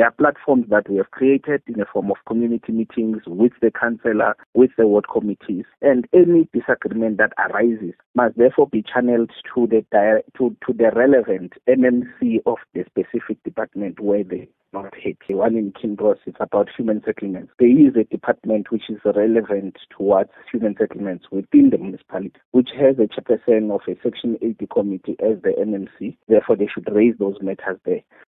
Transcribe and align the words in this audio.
There 0.00 0.08
are 0.08 0.12
platforms 0.12 0.64
that 0.70 0.88
we 0.88 0.96
have 0.96 1.10
created 1.10 1.60
in 1.66 1.74
the 1.74 1.84
form 1.84 2.10
of 2.10 2.16
community 2.26 2.72
meetings 2.72 3.18
with 3.26 3.52
the 3.60 3.70
councillor, 3.70 4.34
with 4.54 4.70
the 4.78 4.86
ward 4.86 5.04
committees, 5.12 5.66
and 5.82 6.08
any 6.14 6.48
disagreement 6.54 7.18
that 7.18 7.34
arises 7.38 7.92
must 8.14 8.38
therefore 8.38 8.66
be 8.68 8.82
channeled 8.82 9.30
to 9.54 9.66
the 9.66 9.84
to, 10.38 10.56
to 10.66 10.72
the 10.72 10.90
relevant 10.96 11.52
MMC 11.68 12.38
of 12.46 12.56
the 12.72 12.86
specific 12.86 13.42
department 13.44 14.00
where 14.00 14.24
they 14.24 14.48
not 14.72 14.94
hit. 14.94 15.18
One 15.28 15.56
in 15.56 15.72
Kinross 15.72 16.18
is 16.26 16.34
about 16.40 16.68
human 16.76 17.02
settlements. 17.04 17.52
There 17.58 17.68
is 17.68 17.94
a 17.96 18.04
department 18.04 18.70
which 18.70 18.88
is 18.88 19.00
relevant 19.04 19.76
towards 19.90 20.30
human 20.50 20.76
settlements 20.78 21.26
within 21.30 21.70
the 21.70 21.78
municipality, 21.78 22.32
which 22.52 22.70
has 22.78 22.96
a 22.98 23.08
chairperson 23.08 23.70
of 23.74 23.80
a 23.88 23.98
Section 24.02 24.38
80 24.40 24.66
committee 24.72 25.16
as 25.20 25.42
the 25.42 25.52
MMC. 25.58 26.16
Therefore, 26.28 26.56
they 26.56 26.68
should 26.72 26.88
raise 26.92 27.14
those 27.18 27.36
matters 27.42 27.78
there. 27.84 28.02